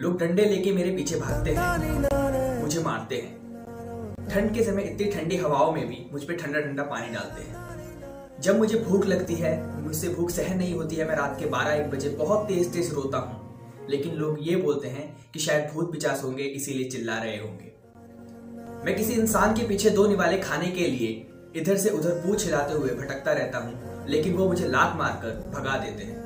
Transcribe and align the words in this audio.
लोग 0.00 0.18
डंडे 0.18 0.44
लेके 0.44 0.72
मेरे 0.72 0.90
पीछे 0.90 1.16
भागते 1.16 1.50
हैं। 1.50 2.60
मुझे 2.62 2.82
मारते 2.82 3.16
हैं। 3.16 4.28
ठंड 4.28 4.54
के 4.54 4.62
समय 4.64 4.82
इतनी 4.82 5.10
ठंडी 5.12 5.36
हवाओं 5.36 5.72
में 5.72 5.88
भी 5.88 5.98
मुझ 6.12 6.22
पे 6.22 6.36
ठंडा 6.36 6.60
ठंडा 6.60 6.82
पानी 6.82 7.12
डालते 7.14 7.42
हैं। 7.42 8.40
जब 8.40 8.58
मुझे 8.58 8.78
भूख 8.78 9.04
लगती 9.06 9.34
है, 9.34 9.52
मुझसे 9.82 10.08
भूख 10.08 10.30
सहन 10.30 10.56
नहीं 10.58 10.74
होती 10.74 10.96
है, 10.96 11.08
मैं 11.08 11.16
रात 11.16 11.36
के 11.40 11.46
बारह 11.46 11.72
एक 11.72 11.90
बजे 11.90 12.08
बहुत 12.18 12.46
तेज 12.48 12.72
तेज 12.72 12.92
रोता 12.94 13.18
हूँ। 13.18 13.88
लेकिन 13.90 14.14
लोग 14.14 14.38
ये 14.40 14.56
बोलते 14.56 14.88
हैं 14.88 15.04
कि 15.34 15.40
शायद 15.40 15.70
भूत 15.74 15.92
पिचास 15.92 16.22
होंगे, 16.24 16.42
इसीलिए 16.44 16.88
चिल्ला 16.90 17.18
रहे 17.18 17.36
होंगे। 17.36 17.72
मैं 18.84 18.96
किसी 18.96 19.12
इंसान 19.12 19.54
के 19.56 19.66
पीछे 19.68 19.90
दो 19.90 20.06
निवाले 20.06 20.38
खाने 20.38 20.70
के 20.70 20.86
लिए 20.86 21.26
इधर 21.56 21.76
से 21.76 21.90
उधर 21.90 22.22
पूछ 22.26 22.44
हिलाते 22.44 22.74
हुए 22.74 22.94
भटकता 22.94 23.32
रहता 23.32 23.58
हूँ, 23.58 24.06
लेकिन 24.08 24.36
वो 24.36 24.48
मुझे 24.48 24.68
लात 24.68 24.96
मारकर 24.96 25.38
भगा 25.50 25.76
देते 25.78 26.04
हैं। 26.04 26.19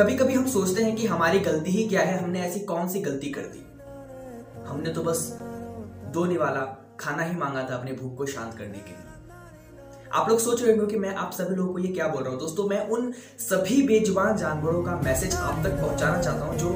कभी 0.00 0.14
कभी 0.16 0.34
हम 0.34 0.46
सोचते 0.46 0.82
हैं 0.82 0.94
कि 0.96 1.06
हमारी 1.06 1.38
गलती 1.38 1.70
ही 1.70 1.82
क्या 1.88 2.00
है, 2.00 2.16
हमने 2.18 2.40
ऐसी 2.40 2.60
कौन 2.60 2.88
सी 2.88 3.00
गलती 3.00 3.30
कर 3.30 3.40
दी? 3.40 3.58
हमने 4.68 4.92
तो 4.92 5.02
बस 5.02 5.18
दो 6.12 6.24
निवाला 6.24 6.60
खाना 7.00 7.22
ही 7.22 7.36
मांगा 7.36 7.62
था 7.62 7.74
अपनी 7.74 7.92
भूख 7.92 8.16
को 8.18 8.26
शांत 8.26 8.54
करने 8.58 8.78
के 8.78 8.90
लिए। 8.90 10.08
आप 10.12 10.28
लोग 10.28 10.38
सोच 10.38 10.62
रहे 10.62 10.76
हो 10.76 10.86
कि 10.86 10.98
मैं 10.98 11.14
आप 11.14 11.32
सभी 11.32 11.54
लोगों 11.56 11.72
को 11.72 11.78
ये 11.78 11.88
क्या 11.88 12.06
बोल 12.08 12.22
रहा 12.22 12.32
हूँ? 12.32 12.38
दोस्तों, 12.40 12.68
मैं 12.68 12.88
उन 12.88 13.12
सभी 13.38 13.82
बेजुबान 13.82 14.36
जानवरों 14.36 14.82
का 14.82 14.96
मैसेज 14.96 15.34
आप 15.34 15.62
तक 15.64 15.76
पहुंचाना 15.80 16.22
चाहता 16.22 16.44
हूँ 16.44 16.56
जो 16.58 16.70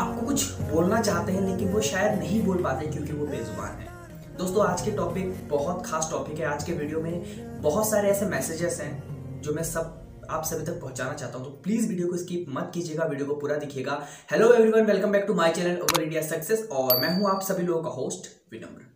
आपको 0.00 0.26
कुछ 0.26 0.50
बोलना 0.72 1.00
चाहते 1.02 1.32
हैं, 1.32 1.40
लेकिन 1.40 1.72
वो 1.72 1.80
शायद 1.80 2.18
नहीं 2.18 2.42
बोल 2.42 2.62
पाते 2.62 2.86
क्योंकि 2.86 3.12
वो 3.12 3.26
बेजुबान 3.26 3.78
है। 3.78 3.88
दोस्तों, 4.38 4.66
आज 4.66 4.82
के 4.82 4.90
टॉपिक 4.90 5.48
बहुत 5.48 5.86
खास 5.86 6.08
टॉपिक 6.10 6.38
है। 6.38 6.46
आज 6.46 6.64
के 6.64 6.72
वीडियो 6.72 7.00
में 7.00 7.62
बहुत 7.62 7.88
सारे 7.90 8.10
ऐसे 8.10 8.26
मैसेजेस 8.26 8.80
हैं 8.80 9.40
जो 9.42 9.54
मैं 9.54 9.62
सब 9.62 10.07
आप 10.30 10.44
सभी 10.44 10.64
तक 10.64 10.80
पहुंचाना 10.80 11.12
चाहता 11.12 11.38
हूँ 11.38 11.44
तो 11.44 11.50
प्लीज़ 11.62 11.88
वीडियो 11.88 12.08
को 12.08 12.16
स्किप 12.16 12.46
मत 12.48 12.70
कीजिएगा 12.74 13.04
वीडियो 13.04 13.26
को 13.26 13.34
पूरा 13.36 13.54
दिखिएगा। 13.56 13.92
Hello 14.30 14.52
everyone 14.54 14.84
welcome 14.86 15.12
back 15.12 15.24
to 15.26 15.34
my 15.34 15.52
channel 15.52 15.76
over 15.78 16.02
India 16.02 16.22
success 16.22 16.68
और 16.72 17.00
मैं 17.00 17.14
हूँ 17.14 17.30
आप 17.30 17.42
सभी 17.42 17.62
लोगों 17.66 17.82
का 17.82 17.90
होस्ट 17.90 18.28
विनम्र। 18.52 18.86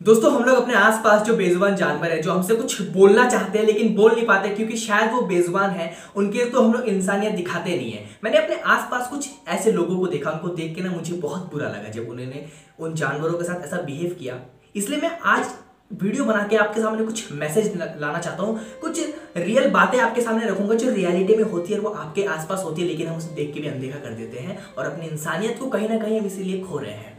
दोस्तों, 0.00 0.32
हम 0.32 0.44
लोग 0.44 0.56
अपने 0.56 0.74
आसपास 0.74 1.22
जो 1.22 1.36
बेजुबान 1.36 1.74
जानवर 1.76 2.10
है, 2.10 2.20
जो 2.22 2.32
हमसे 2.32 2.54
कुछ 2.56 2.80
बोलना 2.90 3.28
चाहते 3.30 3.58
हैं, 3.58 3.64
लेकिन 3.66 3.94
बोल 3.94 4.12
नहीं 4.12 4.26
पाते, 4.26 4.48
क्योंकि 4.50 4.76
शायद 4.76 5.10
वो 5.12 5.20
बेजुबान 5.22 5.70
है, 5.70 5.92
उनके 6.16 6.44
तो 6.50 6.62
हम 6.62 6.72
लोग 6.72 6.84
इंसानियत 6.88 7.34
दिखाते 7.34 7.76
नहीं 7.76 7.90
है। 7.92 8.04
मैंने 8.24 8.38
अपने 8.38 8.60
आसपास 8.66 9.08
कुछ 9.10 9.28
ऐसे 9.48 9.72
लोगों 9.72 9.98
को 9.98 10.06
देखा, 10.06 10.30
उनको 10.30 10.48
देख 10.50 10.74
के 10.76 10.82
ना 10.82 10.90
मुझे 10.90 11.14
बहुत 11.16 11.50
बुरा 11.52 11.68
लगा, 11.68 11.88
जब 11.88 12.08
उन्होंने 12.08 12.46
उन 12.78 12.94
जानवरों 12.94 13.38
के 13.38 13.44
साथ 13.44 13.64
ऐसा 13.64 13.80
बिहेव 13.82 14.14
किया। 14.18 14.40
इसलिए 14.74 15.00
मैं 15.00 15.18
आज 15.26 15.46
वीडियो 15.92 16.24
बना 16.24 16.46
के 16.46 16.56
आपके 16.56 16.80
सामने 16.80 17.04
कुछ 17.04 17.32
मैसेज 17.32 17.76
लाना 17.76 18.18
चाहता 18.18 18.42
हूँ। 18.42 18.60
कुछ 18.80 19.00
रियल 19.36 19.70
बातें 19.70 19.98
आपके 20.00 20.20
सामने 20.22 20.46
रखूँगा 20.46 20.74
जो 20.74 20.90
रियलिटी 20.90 21.36
में 21.36 21.44
होती 21.44 21.72
है 21.72 21.78
वो 21.80 21.90
आपके 21.90 22.24
आसपास 22.26 22.62
होती 22.64 22.82
है, 22.82 22.88
लेकिन 22.88 23.06
हम 23.08 23.16
उसे 23.16 23.34
देख 23.34 23.52
के 23.54 23.60
भी 23.60 23.68
अनदेखा 23.68 23.98
कर 23.98 24.14
देते 24.14 24.38
हैं 24.38 24.58
और 24.74 24.84
अपनी 24.84 25.06
इंसानियत 25.06 25.58
को 25.58 25.66
कहीं 25.68 25.88
ना 25.88 25.98
कहीं 25.98 26.18
हम 26.20 26.26
इसीलिए 26.26 26.60
खो 26.62 26.78
रहे 26.78 26.90
हैं। 26.90 27.16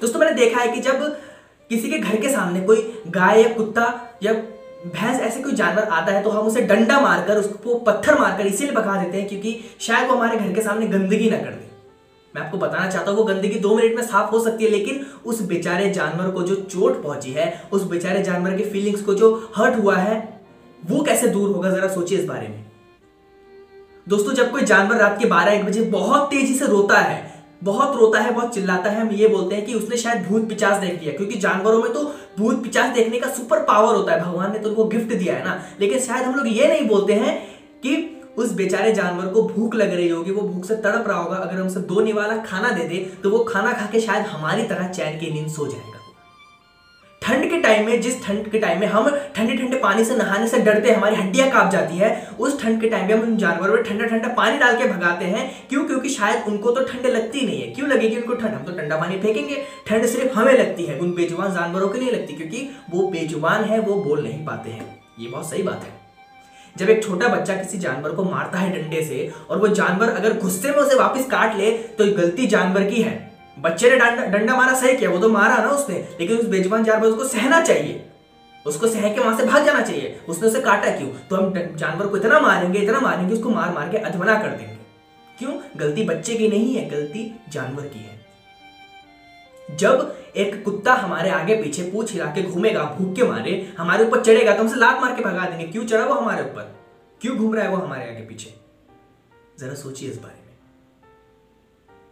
दोस्तों, 0.00 0.20
मैंने 0.20 0.34
देखा 0.36 0.60
है 0.60 0.68
कि 0.68 0.80
जब 0.80 1.04
किसी 1.70 1.90
के 1.90 1.98
घर 1.98 2.20
के 2.20 2.28
सामने 2.28 2.60
कोई 2.62 3.02
गाय 3.10 3.42
या 3.42 3.48
कुत्ता 3.54 3.84
या 4.22 4.32
भैंस, 4.32 5.20
ऐसे 5.20 5.42
कोई 5.42 5.52
जानवर 5.54 5.82
आता 5.82 6.12
है 6.12 6.22
तो 6.22 6.30
हम 6.30 6.46
उसे 6.46 6.62
डंडा 6.62 7.00
मारकर, 7.00 7.38
उसको 7.38 7.74
पत्थर 7.80 8.18
मारकर, 8.18 8.46
इसीलिए 8.46 8.72
भगा 8.74 9.02
देते 9.02 9.18
हैं 9.18 9.28
क्योंकि 9.28 9.60
शायद 9.80 10.08
वो 10.08 10.16
हमारे 10.16 10.38
घर 10.38 10.52
के 10.52 10.62
सामने 10.62 10.86
गंदगी 10.88 11.30
ना 11.30 11.36
कर 11.38 11.50
दे। 11.50 11.70
मैं 12.34 12.42
आपको 12.42 12.58
बताना 12.58 12.90
चाहता 12.90 13.10
हूँ, 13.10 13.18
वो 13.18 13.24
गंदगी 13.24 13.58
दो 13.58 13.74
मिनट 13.76 13.96
में 13.96 14.02
साफ़ 14.02 14.30
हो 14.30 14.38
सकती 14.40 14.64
है, 14.64 14.70
लेकिन 14.70 15.04
उस 15.26 15.40
बेचारे 15.42 15.90
जानवर 15.90 16.30
को 16.30 16.42
जो 16.42 16.54
चोट 16.54 17.02
पहुँची 17.02 17.32
है, 17.32 17.52
उस 17.72 17.82
बेचारे 17.82 18.22
जानवर 18.22 18.56
के 18.56 18.64
फीलिंग्स 18.64 19.02
को 19.02 19.14
जो 19.14 19.34
हर्ट 19.56 19.78
हुआ 19.78 19.96
है, 19.96 20.16
वो 20.82 21.02
कैसे 21.02 21.28
दूर 21.28 21.50
होगा? 21.50 21.70
जरा 21.70 21.88
सोचिए 21.88 22.18
इस 22.18 22.24
बारे 22.24 22.48
में। 22.48 22.64
दोस्तों, 24.06 24.32
जब 24.34 24.50
कोई 24.50 24.62
जानवर 24.62 24.96
रात 24.96 25.18
के 25.18 25.26
बारह 25.26 25.52
एक 25.52 25.64
बजे 25.64 25.82
बहुत 25.90 26.30
तेज़ी 26.30 26.54
से 26.54 26.66
रोता 26.66 26.98
है, 26.98 27.30
बहुत 27.64 27.96
रोता 27.96 28.20
है, 28.20 28.32
बहुत 28.34 28.54
चिल्लाता 28.54 28.90
है, 28.90 29.00
हम 29.00 29.10
ये 29.10 29.28
बोलते 29.28 29.54
हैं 29.54 29.64
कि 29.66 29.74
उसने 29.74 29.96
शायद 29.96 30.26
भूत 30.26 30.48
पिचास 30.48 30.78
देख 30.78 31.00
लिया 31.02 31.12
क्योंकि 31.12 31.38
जानवरों 31.38 31.82
में 31.82 31.92
तो 31.92 32.02
भूत 32.38 32.62
पिचास 32.62 32.94
देखने 32.94 33.20
का 33.20 33.28
सुपर 33.30 33.62
पावर 33.64 33.94
होता 33.94 34.12
है। 34.12 34.20
भगवान 34.20 34.52
ने 34.52 34.58
तो 34.58 34.68
उनको 34.68 34.84
गिफ्ट 34.86 35.14
दिया 35.14 35.34
है 35.34 35.44
ना, 35.44 35.62
लेकिन 35.80 35.98
शायद 36.00 36.24
हम 36.24 36.34
लोग 36.34 36.48
ये 36.48 36.68
नहीं 36.68 36.88
बोलते 36.88 37.12
हैं 37.14 37.36
कि 37.82 37.96
उस 38.38 38.52
बेचारे 38.52 38.92
जानवर 38.92 39.26
को 39.26 39.42
भूख 39.42 39.74
लग 39.74 39.94
रही 39.94 40.08
होगी, 40.08 40.30
वो 40.30 40.48
भूख 40.48 40.64
से 40.64 40.74
तड़प 40.74 41.08
रहा 41.08 41.18
होगा। 41.18 41.36
अगर 41.36 41.60
हम 41.60 41.66
उसे 41.66 41.80
दो 41.80 42.00
निवाला 42.00 42.36
खाना 42.36 42.70
दे 42.70 42.84
दे 42.84 42.96
तो 43.22 43.30
वो 43.30 43.44
खाना 43.44 43.72
खा 43.72 43.86
के 43.86 44.00
शायद 44.00 44.26
हमारी 44.26 44.62
तरह 44.62 44.88
चैन 44.88 45.18
की 45.18 45.30
नींद 45.30 45.48
सो 45.48 45.66
जाएगा। 45.66 45.98
ठंड 47.22 47.50
के 47.50 47.58
टाइम 47.60 47.86
में, 47.86 48.00
जिस 48.00 48.24
ठंड 48.24 48.50
के 48.50 48.58
टाइम 48.58 48.80
में 48.80 48.86
हम 48.86 49.08
ठंडे 49.36 49.56
ठंडे 49.56 49.76
पानी 49.76 50.04
से 50.04 50.16
नहाने 50.16 50.48
से 50.48 50.58
डरते 50.58 50.88
हैं, 50.88 50.96
हमारी 50.96 51.16
हड्डियाँ 51.16 51.50
काँप 51.50 51.70
जाती 51.72 51.96
है, 51.96 52.28
उस 52.40 52.62
ठंड 52.62 52.80
के 52.80 52.88
टाइम 52.88 53.06
में 53.08 53.14
हम 53.14 53.20
उन 53.20 53.36
जानवरों 53.36 53.74
में 53.74 53.82
ठंडा 53.82 54.04
ठंडा 54.04 54.28
पानी 54.28 54.58
डाल 54.58 54.76
के 54.76 54.88
भगाते 54.88 55.24
हैं। 55.24 55.68
क्यों? 55.68 55.84
क्योंकि 55.84 56.08
शायद 56.08 56.44
उनको 56.48 56.70
तो 56.70 56.84
ठंड 56.84 57.06
लगती 57.06 57.46
नहीं 57.46 57.62
है। 57.62 57.68
क्यों 57.68 57.88
लगेगी 57.88 58.16
उनको 58.16 58.34
ठंड? 58.34 58.54
हम 58.54 58.64
तो 58.64 58.72
ठंडा 58.72 58.96
पानी 58.96 59.18
फेंकेंगे। 59.18 59.62
ठंड 59.86 60.06
सिर्फ़ 60.06 60.38
हमें 60.38 60.52
लगती 60.52 60.84
है, 60.84 60.98
उन 60.98 61.12
बेजुबान 61.12 61.54
जानवरों 61.54 61.88
के 61.88 61.98
नहीं 61.98 62.10
लगती, 62.10 62.32
क्योंकि 62.32 62.68
वो 62.90 63.08
बेजुबान 63.08 63.64
है, 63.64 63.80
वो 63.80 63.94
बोल 63.94 64.22
नहीं 64.22 64.44
पाते 64.46 64.70
हैं। 64.70 65.02
ये 65.20 65.28
बहुत 65.28 65.50
सही 65.50 65.62
बात 65.62 65.84
है। 65.84 66.01
जब 66.76 66.90
एक 66.90 67.02
छोटा 67.04 67.28
बच्चा 67.28 67.54
किसी 67.54 67.78
जानवर 67.78 68.10
को 68.10 68.24
मारता 68.24 68.58
है 68.58 68.70
डंडे 68.72 69.02
से 69.04 69.32
और 69.50 69.58
वो 69.58 69.68
जानवर 69.68 70.08
अगर 70.08 70.38
गुस्से 70.38 70.70
में 70.70 70.76
उसे 70.76 70.94
वापस 70.94 71.26
काट 71.26 71.56
ले 71.56 71.70
तो 71.98 72.04
गलती 72.16 72.46
जानवर 72.46 72.84
की 72.84 73.02
है। 73.02 73.32
बच्चे 73.58 73.90
ने 73.90 73.96
डंडा 74.28 74.56
मारा, 74.56 74.74
सही 74.74 74.96
किया, 74.96 75.10
वो 75.10 75.18
तो 75.18 75.28
मारा 75.28 75.56
ना 75.56 75.68
उसने, 75.68 75.96
लेकिन 76.20 76.36
उस 76.36 76.46
बेजबान 76.46 76.84
जानवर 76.84 77.06
उसको 77.06 77.24
सहना 77.24 77.60
चाहिए। 77.60 78.04
उसको 78.66 78.86
सह 78.86 79.08
के 79.08 79.20
वहाँ 79.20 79.36
से 79.38 79.44
भाग 79.44 79.64
जाना 79.64 79.80
चाहिए। 79.80 80.18
उसने 80.28 80.48
उसे 80.48 80.60
काटा 80.60 80.90
क्यों? 80.90 81.08
तो 81.30 81.36
हम 81.36 81.76
जानवर 81.76 82.06
को 82.06 82.16
इतना 82.16 82.40
मारेंगे 82.40 82.78
इतना 82.78 83.00
मारेंगे 83.00 83.34
उसको 83.34 83.50
मार 83.50 83.72
मार 83.72 83.88
के 83.88 83.96
अधमना 83.98 84.40
कर 84.42 84.48
देंगे। 84.48 84.76
क्यों? 85.38 85.52
गलती 85.76 86.04
बच्चे 86.04 86.34
की 86.34 86.48
नहीं 86.48 86.74
है, 86.74 86.88
गलती 86.90 87.40
जानवर 87.48 87.82
की 87.82 87.98
है। 87.98 88.21
जब 89.76 90.16
एक 90.36 90.64
कुत्ता 90.64 90.94
हमारे 90.94 91.30
आगे 91.30 91.56
पीछे 91.62 91.82
पूछ 91.90 92.12
हिला 92.12 92.26
के 92.26 92.42
घूमेगा 92.42 92.84
भूख 92.98 93.14
के 93.16 93.24
मारे 93.24 93.52
हमारे 93.78 94.04
ऊपर 94.04 94.22
चढ़ेगा 94.24 94.56
तो 94.56 94.62
हमसे 94.62 94.76
लात 94.76 95.00
मार 95.00 95.16
के 95.16 95.24
भगा 95.24 95.46
देंगे। 95.46 95.66
क्यों 95.66 95.84
चढ़ा 95.84 96.04
वो 96.04 96.14
हमारे 96.14 96.42
ऊपर? 96.42 96.74
क्यों 97.20 97.36
घूम 97.36 97.54
रहा 97.54 97.64
है 97.64 97.70
वो 97.70 97.76
हमारे 97.76 98.08
आगे 98.08 98.24
पीछे? 98.26 98.54
जरा 99.58 99.74
सोचिए 99.74 100.10
इस 100.10 100.18
बारे 100.18 100.40
में। 100.46 100.56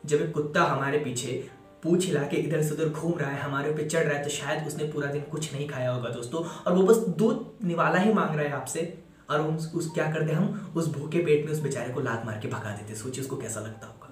जब 0.07 0.23
एक 0.23 0.33
कुत्ता 0.35 0.63
हमारे 0.63 0.99
पीछे 0.99 1.49
पूछ 1.83 2.07
हिला 2.07 2.23
के 2.23 2.37
इधर 2.37 2.63
से 2.63 2.75
उधर 2.75 2.89
घूम 2.89 3.19
रहा 3.19 3.31
है 3.31 3.41
हमारे 3.41 3.71
ऊपर 3.71 3.89
चढ़ 3.89 4.05
रहा 4.05 4.19
है 4.19 4.23
तो 4.25 4.31
शायद 4.31 4.67
उसने 4.67 4.85
पूरा 4.85 5.11
दिन 5.11 5.23
कुछ 5.23 5.53
नहीं 5.55 5.69
खाया 5.69 5.91
होगा 5.91 6.11
दोस्तों। 6.11 6.45
और 6.67 6.73
वो 6.73 6.83
बस 6.83 6.97
दूध 6.97 7.47
निवाला 7.65 7.99
ही 7.99 8.13
मांग 8.13 8.35
रहा 8.35 8.45
है 8.45 8.53
आपसे। 8.53 8.99
और 9.31 9.41
उस, 9.41 9.91
क्या 9.95 10.11
करते 10.13 10.33
हम? 10.33 10.73
उस 10.77 10.89
भूखे 10.89 11.19
पेट 11.19 11.45
में 11.47 11.53
उस 11.53 11.61
बेचारे 11.61 11.93
को 11.93 12.01
लात 12.01 12.23
मार 12.27 12.39
के 12.39 12.49
भगा 12.49 12.71
देते। 12.71 12.95
सोचिए 12.95 13.25
उसको 13.25 13.37
कैसा 13.37 13.61
लगता 13.61 13.87
होगा। 13.87 14.10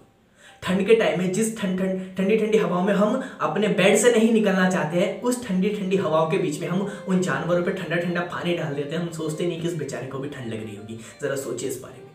ठंड 0.62 0.86
के 0.86 0.94
टाइम 0.94 1.18
में 1.18 1.32
जिस 1.32 1.56
ठंड 1.58 1.78
ठंड, 1.78 2.00
ठंडी 2.16 2.36
ठंडी 2.36 2.58
हवाओं 2.58 2.82
में 2.82 2.92
हम 2.94 3.22
अपने 3.40 3.68
बेड 3.70 3.96
से 3.96 4.10
नहीं 4.12 4.32
निकलना 4.32 4.68
चाहते 4.70 4.98
हैं, 4.98 5.20
उस 5.22 5.46
ठंडी 5.46 5.68
ठंडी 5.70 5.96
हवाओं 5.96 6.30
के 6.30 6.38
बीच 6.38 6.60
में 6.60 6.66
हम 6.68 6.80
उन 7.08 7.20
जानवरों 7.20 7.62
पर 7.62 7.72
ठंडा 7.74 7.96
ठंडा 7.96 8.20
पानी 8.32 8.54
डाल 8.56 8.74
देते 8.74 8.96
हैं। 8.96 9.02
हम 9.02 9.10
सोचते 9.12 9.46
नहीं 9.46 9.60
कि 9.60 9.68
उस 9.68 9.74
बेचारे 9.76 10.06
को 10.06 10.18
भी 10.18 10.28
ठंड 10.28 10.52
लग 10.52 10.62
रही 10.64 10.76
होगी। 10.76 10.98
जरा 11.22 11.36
सोचिए 11.36 11.68
इस 11.68 11.80
बारे 11.82 11.94
में। 11.94 12.06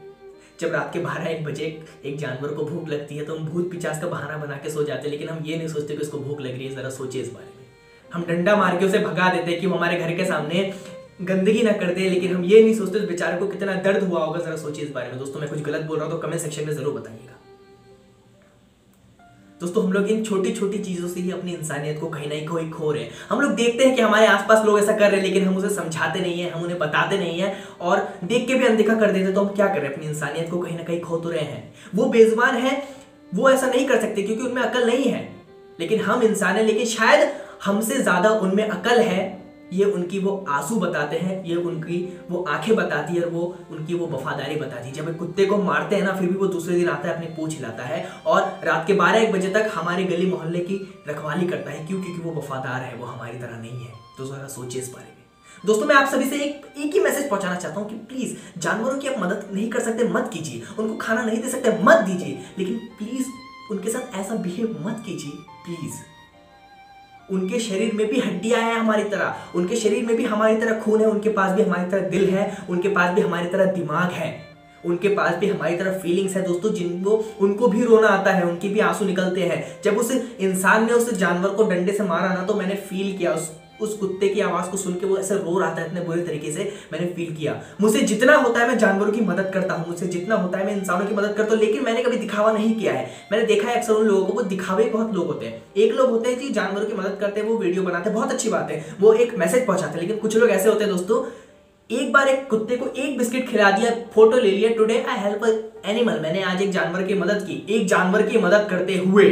जब 0.59 0.73
रात 0.73 0.89
के 0.93 0.99
बारह 0.99 1.29
एक 1.29 1.43
बजे 1.45 1.65
एक 2.05 2.17
जानवर 2.17 2.53
को 2.53 2.65
भूख 2.65 2.89
लगती 2.89 3.15
है 3.17 3.25
तो 3.25 3.35
हम 3.35 3.45
भूत 3.45 3.71
पिचास 3.71 4.01
का 4.01 4.07
बहाना 4.07 4.37
बना 4.37 4.55
के 4.55 4.69
सो 4.69 4.83
जाते 4.83 5.01
हैं, 5.01 5.11
लेकिन 5.11 5.29
हम 5.29 5.43
ये 5.45 5.57
नहीं 5.57 5.67
सोचते 5.67 5.95
कि 5.95 6.01
उसको 6.01 6.17
भूख 6.19 6.41
लग 6.41 6.51
रही 6.51 6.67
है। 6.67 6.75
जरा 6.75 6.89
सोचिए 6.91 7.21
इस 7.21 7.31
बारे 7.33 7.45
में। 7.47 7.65
हम 8.11 8.25
डंडा 8.25 8.55
मार 8.55 8.77
के 8.77 8.85
उसे 8.85 8.99
भगा 8.99 9.33
देते 9.33 9.51
हैं 9.51 9.59
कि 9.61 9.67
वो 9.67 9.75
हमारे 9.75 9.97
घर 9.97 10.15
के 10.17 10.25
सामने 10.25 10.71
गंदगी 11.21 11.61
ना 11.63 11.71
कर 11.73 11.93
दे, 11.93 12.09
लेकिन 12.09 12.35
हम 12.35 12.43
ये 12.45 12.61
नहीं 12.63 12.73
सोचते 12.75 12.99
उस 12.99 13.07
बेचारे 13.07 13.37
को 13.37 13.47
कितना 13.47 13.75
दर्द 13.83 14.03
हुआ 14.03 14.23
होगा। 14.25 14.39
जरा 14.39 14.55
सोचिए 14.57 14.85
इस 14.85 14.91
बारे 14.91 15.09
में। 15.09 15.19
दोस्तों, 15.19 15.39
मैं 15.39 15.49
कुछ 15.49 15.61
गलत 15.61 15.81
बोल 15.81 15.97
रहा 15.97 16.07
हूँ 16.07 16.13
तो 16.13 16.27
कमेंट 16.27 16.41
सेक्शन 16.41 16.65
में 16.65 16.73
ज़रूर 16.73 16.93
बताइएगा। 16.93 17.39
दोस्तों, 19.63 19.83
हम 19.83 19.93
लोग 19.93 20.07
इन 20.07 20.23
छोटी 20.23 20.51
छोटी 20.53 20.77
चीज़ों 20.77 21.07
से 21.07 21.19
ही 21.19 21.31
अपनी 21.31 21.53
इंसानियत 21.53 21.99
को 21.99 22.07
कहीं 22.07 22.27
ना 22.27 22.35
कहीं 22.53 22.71
खो 22.71 22.91
रहे 22.91 23.03
हैं। 23.03 23.11
हम 23.29 23.41
लोग 23.41 23.51
देखते 23.51 23.85
हैं 23.85 23.95
कि 23.95 24.01
हमारे 24.01 24.25
आसपास 24.27 24.65
लोग 24.65 24.79
ऐसा 24.79 24.91
कर 24.91 25.11
रहे 25.11 25.19
हैं, 25.19 25.27
लेकिन 25.27 25.43
हम 25.43 25.57
उसे 25.57 25.69
समझाते 25.69 26.19
नहीं 26.19 26.41
है, 26.41 26.49
हम 26.49 26.63
उन्हें 26.63 26.79
बताते 26.79 27.17
नहीं 27.17 27.39
है, 27.39 27.57
और 27.81 28.13
देख 28.23 28.47
के 28.47 28.53
भी 28.53 28.65
अनदेखा 28.65 28.95
कर 28.95 29.11
देते 29.11 29.31
तो 29.31 29.41
हम 29.41 29.47
क्या 29.47 29.67
कर 29.67 29.79
रहे 29.79 29.87
हैं? 29.87 29.93
अपनी 29.93 30.07
इंसानियत 30.07 30.49
को 30.49 30.57
कहीं 30.57 30.77
ना 30.77 30.83
कहीं 30.83 30.99
खो 31.01 31.17
तो 31.17 31.29
रहे 31.29 31.41
हैं। 31.41 31.73
वो 31.95 32.05
बेजबान 32.05 32.55
है, 32.55 32.83
वो 33.35 33.49
ऐसा 33.49 33.67
नहीं 33.67 33.87
कर 33.87 34.01
सकते, 34.01 34.23
क्योंकि 34.23 34.43
उनमें 34.43 34.61
अकल 34.61 34.85
नहीं 34.87 35.03
है। 35.03 35.35
लेकिन 35.79 35.99
हम 35.99 36.23
इंसान 36.23 36.55
है, 36.55 36.63
लेकिन 36.63 36.85
शायद 36.85 37.33
हमसे 37.65 37.97
ज़्यादा 37.97 38.29
उनमें 38.29 38.67
अकल 38.67 38.99
है। 38.99 39.42
ये 39.73 39.85
उनकी 39.85 40.19
वो 40.19 40.45
आँसू 40.49 40.75
बताते 40.75 41.17
हैं, 41.17 41.45
ये 41.45 41.55
उनकी 41.55 42.19
वो 42.31 42.43
आँखें 42.43 42.75
बताती 42.75 43.13
है 43.13 43.21
और 43.21 43.29
वो 43.29 43.57
उनकी 43.71 43.93
वो 43.93 44.07
वफादारी 44.07 44.55
बताती 44.55 44.87
है। 44.87 44.93
जब 44.93 45.17
कुत्ते 45.17 45.45
को 45.45 45.57
मारते 45.57 45.95
हैं 45.95 46.03
ना, 46.03 46.13
फिर 46.13 46.29
भी 46.29 46.35
वो 46.35 46.47
दूसरे 46.47 46.75
दिन 46.75 46.89
आता 46.89 47.09
है, 47.09 47.15
अपनी 47.15 47.27
पूछ 47.27 47.55
हिलाता 47.55 47.83
है 47.83 48.09
और 48.25 48.59
रात 48.63 48.87
के 48.87 48.93
बारह 48.93 49.19
एक 49.19 49.31
बजे 49.31 49.49
तक 49.49 49.71
हमारे 49.75 50.03
गली 50.03 50.25
मोहल्ले 50.25 50.59
की 50.59 51.03
रखवाली 51.09 51.47
करता 51.47 51.71
है 51.71 51.87
क्यों? 51.87 52.03
क्योंकि 52.03 52.21
वो 52.21 52.41
वफादार 52.41 52.81
है, 52.81 52.95
वो 52.95 53.05
हमारी 53.05 53.39
तरह 53.39 53.57
नहीं 53.57 53.85
है। 53.85 53.93
तो 54.17 54.25
जरा 54.25 54.47
सोचिए 54.47 54.81
इस 54.81 54.89
बारे 54.89 55.05
में। 55.05 55.23
दोस्तों, 55.65 55.85
मैं 55.85 55.95
आप 55.95 56.09
सभी 56.09 56.25
से 56.25 56.35
एक 56.35 56.65
एक 56.77 56.93
ही 56.93 56.99
मैसेज 56.99 57.29
पहुंचाना 57.29 57.55
चाहता 57.55 57.79
हूँ 57.79 57.89
कि 57.89 57.95
प्लीज़, 57.95 58.59
जानवरों 58.59 58.99
की 58.99 59.07
आप 59.07 59.15
मदद 59.19 59.49
नहीं 59.53 59.69
कर 59.69 59.79
सकते, 59.79 60.03
मत 60.03 60.31
कीजिए। 60.33 60.63
उनको 60.79 60.97
खाना 60.97 61.21
नहीं 61.21 61.41
दे 61.41 61.49
सकते, 61.49 61.83
मत 61.83 61.97
दीजिए। 61.97 62.39
लेकिन 62.59 62.77
प्लीज़, 62.77 63.25
उनके 63.71 63.89
साथ 63.89 64.15
ऐसा 64.15 64.35
बिहेव 64.35 64.77
मत 64.81 65.03
कीजिए, 65.05 65.31
प्लीज़। 65.65 66.12
उनके 67.33 67.59
शरीर 67.59 67.93
में 67.93 68.07
भी 68.07 68.19
हड्डियाँ 68.19 68.61
हैं 68.61 68.75
हमारी 68.75 69.03
तरह। 69.03 69.35
उनके 69.55 69.75
शरीर 69.75 70.05
में 70.05 70.15
भी 70.15 70.23
हमारी 70.23 70.57
तरह 70.57 70.79
खून 70.79 71.01
है, 71.01 71.07
उनके 71.07 71.29
पास 71.29 71.51
भी 71.51 71.63
हमारी 71.63 71.91
तरह 71.91 72.09
दिल 72.09 72.29
है, 72.29 72.57
उनके 72.69 72.89
पास 72.89 73.13
भी 73.15 73.21
हमारी 73.21 73.47
तरह 73.47 73.65
दिमाग 73.65 74.11
है। 74.11 74.53
उनके 74.85 75.07
पास 75.07 75.35
भी 75.35 75.47
हमारी 75.47 75.77
तरह 75.77 75.97
फीलिंग्स 75.99 76.35
है 76.35 76.41
दोस्तों 76.43 76.73
जिनको 76.73 77.11
उनको 77.41 77.67
भी 77.67 77.83
रोना 77.83 78.07
आता 78.07 78.31
है, 78.31 78.43
उनके 78.43 78.69
भी 78.69 78.79
आँसू 78.79 79.05
निकलते 79.05 79.41
हैं। 79.41 79.65
जब 79.83 79.97
उस 79.97 80.11
इंसान 80.39 80.85
ने 80.85 80.93
उस 80.93 81.13
जानवर 81.13 81.49
को 81.49 81.63
डंडे 81.63 81.91
से 81.91 82.03
मारा 82.03 82.33
ना 82.33 82.43
तो 82.45 82.53
मैंने 82.53 82.75
फील 82.75 83.17
किया 83.17 83.33
उस 83.33 83.51
उस 83.83 83.93
कुत्ते 83.97 84.27
की 84.29 84.41
आवाज़ 84.41 84.69
को 84.71 84.77
सुन 84.77 84.93
के 84.93 85.05
वो 85.05 85.17
ऐसे 85.17 85.35
रो 85.35 85.57
रहा 85.59 85.75
था 85.77 85.85
इतने 85.85 86.01
बुरे 86.01 86.21
तरीके 86.23 86.51
से, 86.51 86.71
मैंने 86.93 87.07
फील 87.13 87.33
किया। 87.35 87.59
मुझसे 87.81 88.01
जितना 88.03 88.35
होता 88.37 88.59
है 88.59 88.67
मैं 88.67 88.77
जानवरों 88.77 89.11
की 89.11 89.21
मदद 89.23 89.51
करता 89.53 89.73
हूँ, 89.73 89.87
मुझसे 89.87 90.07
जितना 90.07 90.35
होता 90.35 90.57
है 90.57 90.65
मैं 90.65 90.75
इंसानों 90.75 91.05
की 91.05 91.15
मदद 91.15 91.33
करता 91.37 91.53
हूँ, 91.53 91.59
लेकिन 91.59 91.83
मैंने 91.83 92.03
कभी 92.03 92.17
दिखावा 92.17 92.51
नहीं 92.51 92.73
किया 92.75 92.93
है। 92.93 93.09
मैंने 93.31 93.45
देखा 93.45 93.69
है 93.69 93.75
अक्सर 93.77 93.93
उन 93.93 94.07
लोगों 94.07 94.33
को 94.33 94.41
दिखावे 94.45 94.89
बहुत 94.89 95.13
लोग 95.15 95.27
होते 95.27 95.45
हैं। 95.45 95.61
एक 95.77 95.93
लोग 95.93 96.09
होते 96.09 96.29
हैं 96.29 96.39
कि 96.39 96.49
जानवरों 96.51 96.85
की 96.87 96.93
मदद 96.93 97.17
करते 97.21 97.41
हैं, 97.41 97.47
वो 97.47 97.57
वीडियो 97.57 97.83
बनाते 97.83 98.09
हैं, 98.09 98.15
बहुत 98.15 98.31
अच्छी 98.31 98.49
बात 98.49 98.71
है। 98.71 98.83
वो 98.99 99.13
एक 99.15 99.37
मैसेज 99.37 99.65
पहुंचाते 99.67 99.93
हैं, 99.93 100.01
लेकिन 100.01 100.17
कुछ 100.17 100.37
लोग 100.37 100.49
ऐसे 100.49 100.69
होते 100.69 100.83
हैं 100.83 100.93
दोस्तों, 100.93 101.23
एक 101.89 102.11
बार 102.13 102.27
एक 102.27 102.47
कुत्ते 102.49 102.75
को 102.77 102.85
एक 102.97 103.17
बिस्किट 103.17 103.49
खिला 103.49 103.71
दिया, 103.71 103.91
फ़ोटो 104.13 104.37
ले 104.37 104.51
लिया 104.51 104.69
टुडे 104.69 105.01
आई 105.01 105.17
हेल्प 105.19 105.43
एनिमल 105.85 106.19
मैंने 106.19 106.43
आज 106.43 106.61
एक 106.61 106.71
जानवर 106.71 107.03
की 107.03 107.13
मदद 107.13 107.45
की। 107.47 107.65
एक 107.69 107.87
जानवर 107.87 108.21
की 108.21 108.37
मदद 108.37 108.67
करते 108.69 108.97
हुए, 108.97 109.25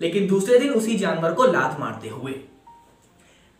लेकिन 0.00 0.26
दूसरे 0.28 0.58
दिन 0.58 0.70
उसी 0.72 0.96
जानवर 0.96 1.32
को 1.32 1.44
लात 1.52 1.76
मारते 1.80 2.08
हुए। 2.08 2.34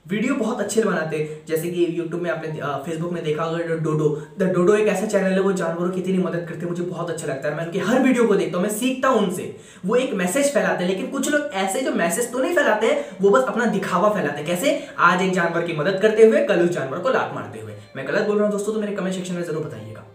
वीडियो 0.06 0.34
बहुत 0.34 0.60
अच्छे 0.60 0.82
बनाते 0.82 1.16
हैं। 1.16 1.38
जैसे 1.46 1.70
कि 1.70 1.86
यूट्यूब 1.90 2.20
में 2.22 2.30
आपने 2.30 2.48
फेसबुक 2.84 3.12
में 3.12 3.22
देखा 3.24 3.44
होगा 3.44 3.76
डोडो। 3.76 4.08
द 4.38 4.50
डोडो 4.54 4.74
एक 4.74 4.88
ऐसा 4.88 5.06
चैनल 5.06 5.32
है, 5.32 5.40
वो 5.40 5.52
जानवरों 5.52 5.90
की 5.90 6.00
इतनी 6.00 6.18
मदद 6.18 6.46
करते 6.48 6.60
हैं, 6.60 6.68
मुझे 6.68 6.82
बहुत 6.82 7.10
अच्छा 7.10 7.26
लगता 7.26 7.48
है। 7.48 7.56
मैं 7.56 7.64
उनकी 7.64 7.78
हर 7.80 8.02
वीडियो 8.02 8.26
को 8.26 8.34
देखता 8.34 8.58
हूँ, 8.58 8.66
मैं 8.66 8.72
सीखता 8.72 9.08
हूँ 9.08 9.22
उनसे। 9.22 9.56
वो 9.86 9.96
एक 9.96 10.14
मैसेज 10.14 10.52
फैलाते 10.54 10.84
हैं, 10.84 10.90
लेकिन 10.90 11.10
कुछ 11.10 11.30
लोग 11.30 11.50
ऐसे 11.54 11.80
जो 11.82 11.92
मैसेज 11.94 12.32
तो 12.32 12.38
नहीं 12.38 12.54
फैलाते 12.56 12.86
हैं 12.86 13.04
वो 13.20 13.30
बस 13.30 13.44
अपना 13.44 13.66
दिखावा 13.68 14.10
फैलाते 14.10 14.36
हैं। 14.36 14.46
कैसे? 14.46 14.78
आज 15.00 15.22
एक 15.22 15.32
जानवर 15.32 15.66
की 15.66 15.76
मदद 15.76 15.98
करते 16.02 16.26
हुए, 16.26 16.44
कल 16.44 16.64
उस 16.64 16.70
जानवर 16.70 16.98
को 16.98 17.08
लात 17.10 17.32
मारते 17.34 17.60
हुए। 17.60 17.74
मैं 17.96 18.06
गलत 18.08 18.26
बोल 18.26 18.36
रहा 18.36 18.46
हूँ 18.46 18.52
दोस्तों 18.52 18.74
तो 18.74 18.80
मेरे 18.80 18.96
कमेंट 18.96 19.14
सेक्शन 19.14 19.34
में 19.34 19.42
ज़रूर 19.42 19.64
बताइएगा। 19.64 20.05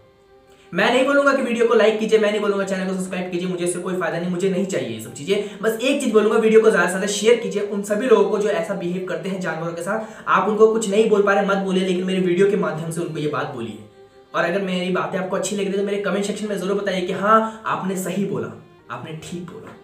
मैं 0.72 0.88
नहीं 0.92 1.04
बोलूँगा 1.06 1.32
कि 1.32 1.42
वीडियो 1.42 1.66
को 1.68 1.74
लाइक 1.74 1.98
कीजिए, 1.98 2.18
मैं 2.18 2.30
नहीं 2.30 2.40
बोलूँगा 2.40 2.64
चैनल 2.64 2.86
को 2.86 2.94
सब्सक्राइब 2.94 3.30
कीजिए, 3.30 3.48
मुझे 3.48 3.64
इससे 3.64 3.80
कोई 3.80 3.94
फ़ायदा 3.94 4.18
नहीं, 4.18 4.30
मुझे 4.30 4.50
नहीं 4.50 4.66
चाहिए 4.66 4.88
ये 4.88 5.00
सब 5.00 5.14
चीज़ें। 5.14 5.58
बस 5.62 5.78
एक 5.80 6.00
चीज़ 6.00 6.12
बोलूँगा, 6.12 6.38
वीडियो 6.38 6.60
को 6.60 6.70
ज़्यादा 6.70 6.86
से 6.86 6.92
ज़्यादा 6.92 7.06
शेयर 7.08 7.36
कीजिए, 7.40 7.62
उन 7.62 7.82
सभी 7.82 8.06
लोगों 8.06 8.30
को 8.30 8.38
जो 8.38 8.48
ऐसा 8.50 8.74
बिहेव 8.74 9.04
करते 9.08 9.28
हैं 9.28 9.40
जानवरों 9.40 9.72
के 9.72 9.82
साथ, 9.82 10.06
आप 10.28 10.48
उनको 10.48 10.72
कुछ 10.72 10.88
नहीं 10.90 11.08
बोल 11.10 11.22
पा 11.22 11.32
रहे, 11.32 11.46
मत 11.46 11.64
बोले 11.64 11.80
लेकिन 11.80 12.04
मेरे 12.04 12.20
वीडियो 12.20 12.50
के 12.50 12.56
माध्यम 12.56 12.90
से 12.90 13.00
उनको 13.00 13.18
ये 13.18 13.28
बात 13.28 13.52
बोलिए। 13.54 13.78
और 14.34 14.44
अगर 14.44 14.62
मेरी 14.62 14.90
बातें 14.92 15.18
आपको 15.18 15.36
अच्छी 15.36 15.56
लग 15.56 15.62
रही 15.62 15.72
है 15.72 15.78
तो 15.78 15.84
मेरे 15.84 16.02
कमेंट 16.02 16.24
सेक्शन 16.24 16.48
में 16.48 16.56
ज़रूर 16.58 16.80
बताइए 16.80 17.06
कि 17.06 17.12
हाँ 17.14 17.62
आपने 17.66 17.96
सही 17.98 18.24
बोला, 18.24 18.52
आपने 18.90 19.20
ठीक 19.24 19.50
बोला। 19.50 19.76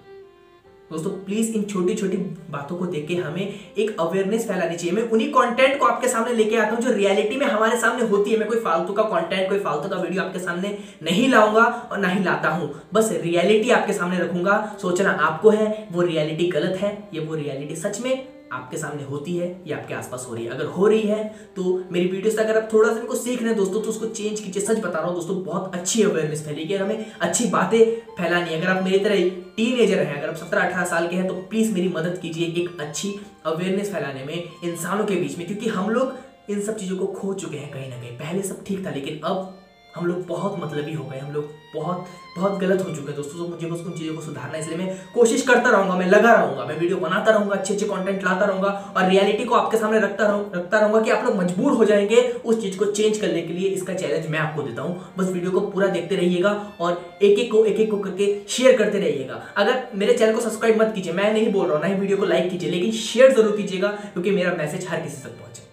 दोस्तों 0.90 1.10
प्लीज़ 1.24 1.52
इन 1.56 1.62
छोटी 1.62 1.94
छोटी 1.94 2.16
बातों 2.50 2.76
को 2.76 2.86
देख 2.86 3.06
के 3.08 3.14
हमें 3.14 3.42
एक 3.42 3.96
अवेयरनेस 4.00 4.46
फैलानी 4.48 4.76
चाहिए। 4.76 4.94
मैं 4.96 5.02
उन्हीं 5.10 5.28
कंटेंट 5.32 5.78
को 5.80 5.86
आपके 5.86 6.08
सामने 6.08 6.34
लेके 6.34 6.56
आता 6.56 6.74
हूँ 6.74 6.82
जो 6.82 6.92
रियलिटी 6.92 7.36
में 7.36 7.46
हमारे 7.46 7.80
सामने 7.80 8.06
होती 8.08 8.30
है। 8.30 8.38
मैं 8.38 8.48
कोई 8.48 8.60
फालतू 8.60 8.92
का 8.92 9.02
कंटेंट 9.04 9.48
कोई 9.48 9.58
फालतू 9.58 9.88
का 9.88 9.96
वीडियो 9.96 10.22
आपके 10.22 10.38
सामने 10.38 10.76
नहीं 11.02 11.28
लाऊँगा 11.28 11.64
और 11.92 11.98
ना 11.98 12.08
ही 12.08 12.24
लाता 12.24 12.50
हूँ। 12.50 12.70
बस 12.94 13.12
रियलिटी 13.14 13.70
आपके 13.70 13.92
सामने 13.92 14.18
रखूँगा। 14.18 14.56
सोचना 14.82 15.10
आपको 15.10 15.50
है, 15.50 15.88
वो 15.92 16.02
रियलिटी 16.02 16.48
गलत 16.48 16.78
है, 16.80 16.96
ये 17.14 17.20
वो 17.20 17.34
रियलिटी 17.34 17.76
सच 17.76 18.00
में 18.00 18.37
आपके 18.52 18.76
सामने 18.78 19.02
होती 19.04 19.36
है 19.36 19.48
या 19.66 19.76
आपके 19.76 19.94
आसपास 19.94 20.26
हो 20.28 20.34
रही 20.34 20.44
है। 20.44 20.50
अगर 20.50 20.66
हो 20.66 20.86
रही 20.86 21.02
है 21.02 21.24
तो 21.56 21.62
मेरी 21.92 22.06
वीडियो 22.08 22.32
से 22.32 22.42
अगर 22.42 22.56
आप 22.56 22.68
थोड़ा 22.72 22.92
सा 22.92 23.00
इनको 23.00 23.14
सीख 23.16 23.40
रहे 23.40 23.48
हैं, 23.48 23.56
दोस्तों 23.56 23.82
तो 23.82 23.90
उसको 23.90 24.06
चेंज 24.08 24.40
कीजिए। 24.40 24.62
सच 24.62 24.78
बता 24.78 24.98
रहा 24.98 25.06
हूँ, 25.06 25.14
दोस्तों, 25.14 25.42
बहुत 25.44 25.74
अच्छी 25.74 26.02
अवेयरनेस 26.02 26.44
फैलेगी 26.46 26.74
और 26.74 26.82
हमें 26.82 27.04
अच्छी 27.20 27.46
बातें 27.48 27.84
फैलानी 28.18 28.50
है। 28.50 28.60
अगर 28.60 28.70
आप 28.70 28.82
मेरी 28.84 28.98
तरह 28.98 29.28
टीन 29.56 29.78
एजर 29.80 29.98
हैं, 29.98 30.16
अगर 30.16 30.28
आप 30.28 30.36
सत्रह 30.36 30.60
अठारह 30.60 30.84
साल 30.86 31.08
के 31.08 31.16
हैं 31.16 31.26
तो 31.28 31.34
प्लीज़ 31.50 31.72
मेरी 31.74 31.88
मदद 31.90 32.18
कीजिए 32.22 32.46
एक 32.54 32.80
अच्छी 32.80 33.14
अवेयरनेस 33.46 33.92
फैलाने 33.92 34.24
में 34.24 34.34
इंसानों 34.64 35.04
के 35.04 35.16
बीच 35.16 35.38
में, 35.38 35.46
क्योंकि 35.46 35.68
हम 35.70 35.90
लोग 35.90 36.50
इन 36.50 36.60
सब 36.62 36.76
चीज़ों 36.76 36.96
को 36.96 37.06
खो 37.14 37.32
चुके 37.34 37.56
हैं 37.56 37.70
कहीं 37.70 37.88
ना 37.90 37.96
कहीं। 37.96 38.16
पहले 38.18 38.42
सब 38.42 38.64
ठीक 38.66 38.84
था, 38.86 38.90
लेकिन 38.90 39.20
अब 39.24 39.57
हम 39.98 40.06
लोग 40.06 40.26
बहुत 40.26 40.58
मतलबी 40.60 40.92
हो 40.94 41.04
गए, 41.04 41.18
हम 41.18 41.32
लोग 41.32 41.56
बहुत 41.74 42.06
बहुत 42.36 42.58
गलत 42.60 42.80
हो 42.80 42.90
चुके 42.90 43.06
हैं 43.06 43.14
दोस्तों। 43.16 43.38
तो 43.38 43.46
मुझे 43.46 43.66
बस 43.66 43.80
उन 43.86 43.92
चीज़ों 43.92 44.14
को 44.14 44.20
सुधारना 44.22 44.58
इसलिए 44.58 44.76
मैं 44.78 44.96
कोशिश 45.14 45.42
करता 45.46 45.70
रहूँगा, 45.70 45.94
मैं 45.94 46.06
लगा 46.06 46.32
रहूँगा, 46.32 46.64
मैं 46.64 46.78
वीडियो 46.78 46.98
बनाता 46.98 47.32
रहूँगा 47.32 47.54
अच्छे 47.56 47.74
अच्छे 47.74 47.86
कंटेंट 47.86 48.24
लाता 48.24 48.46
रहूँगा 48.46 48.68
और 48.96 49.08
रियलिटी 49.08 49.44
को 49.44 49.54
आपके 49.54 49.76
सामने 49.76 50.00
रखता 50.00 50.26
रहूँ, 50.26 50.50
रखता 50.54 50.78
रहूँगा 50.78 51.00
कि 51.00 51.10
आप 51.10 51.24
लोग 51.24 51.36
मजबूर 51.36 51.72
हो 51.72 51.84
जाएँगे 51.84 52.22
उस 52.44 52.60
चीज़ 52.62 52.78
को 52.78 52.84
चेंज 52.86 53.18
करने 53.18 53.42
के 53.42 53.52
लिए। 53.52 53.68
इसका 53.70 53.94
चैलेंज 53.94 54.26
मैं 54.26 54.38
आपको 54.38 54.62
देता 54.62 54.82
हूँ। 54.82 55.12
बस 55.18 55.28
वीडियो 55.28 55.50
को 55.50 55.60
पूरा 55.60 55.86
देखते 55.88 56.16
रहिएगा 56.16 56.52
और 56.80 57.02
एक 57.22 57.38
एक 57.38 57.50
को 57.52 57.64
एक 57.64 57.80
एक 57.80 57.90
को 57.90 57.98
करके 57.98 58.34
शेयर 58.48 58.76
करते 58.78 58.98
रहिएगा। 58.98 59.42
अगर 59.56 59.86
मेरे 59.94 60.14
चैनल 60.14 60.34
को 60.34 60.40
सब्सक्राइब 60.40 60.80
मत 60.82 60.92
कीजिए, 60.94 61.12
मैं 61.12 61.32
नहीं 61.32 61.52
बोल 61.52 61.66
रहा 61.66 61.76
हूँ, 61.76 61.82
ना 61.82 61.88
ही 61.88 62.00
वीडियो 62.00 62.18
को 62.18 62.24
लाइक 62.26 62.50
कीजिए, 62.50 62.70
लेकिन 62.70 62.92
शेयर 63.00 63.32
ज़रूर 63.32 63.56
कीजिएगा, 63.56 63.88
क्योंकि 63.88 64.30
मेरा 64.30 64.54
मैसेज 64.58 64.86
हर 64.90 65.00
किसी 65.00 65.22
तक 65.22 65.38
पहुँचे। 65.38 65.66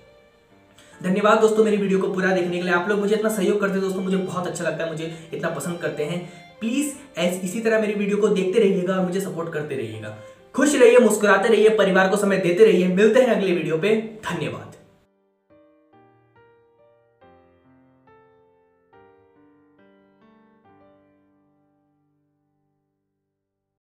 धन्यवाद 1.05 1.39
दोस्तों 1.39 1.63
मेरी 1.63 1.77
वीडियो 1.77 1.99
को 1.99 2.07
पूरा 2.07 2.31
देखने 2.31 2.57
के 2.57 2.61
लिए। 2.61 2.73
आप 2.73 2.89
लोग 2.89 2.99
मुझे 2.99 3.15
इतना 3.15 3.29
सहयोग 3.29 3.59
करते 3.61 3.73
हैं 3.73 3.81
दोस्तों, 3.81 4.01
मुझे 4.01 4.17
बहुत 4.17 4.47
अच्छा 4.47 4.63
लगता 4.63 4.83
है, 4.83 4.91
मुझे 4.91 5.29
इतना 5.33 5.49
पसंद 5.49 5.79
करते 5.79 6.03
हैं। 6.03 6.33
प्लीज़ 6.59 7.19
ऐसे 7.19 7.39
इसी 7.39 7.59
तरह 7.59 7.81
मेरी 7.81 7.93
वीडियो 7.93 8.17
को 8.17 8.27
देखते 8.27 8.59
रहिएगा 8.59 8.93
और 8.93 9.05
मुझे 9.05 9.21
सपोर्ट 9.21 9.53
करते 9.53 9.75
रहिएगा। 9.75 10.17
खुश 10.55 10.75
रहिए, 10.75 10.99
मुस्कुराते 10.99 11.49
रहिए, 11.49 11.69
परिवार 11.69 12.09
को 12.09 12.17
समय 12.17 12.37
देते 12.37 12.65
रहिए। 12.65 12.87
मिलते 12.87 13.21
हैं 13.21 13.27
अगले 13.27 13.51
वीडियो 13.51 13.77
पे। 13.77 13.95
धन्यवाद। 14.25 14.74